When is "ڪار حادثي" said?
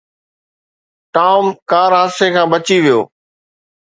1.71-2.27